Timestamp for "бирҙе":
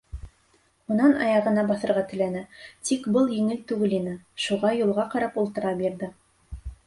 5.83-6.11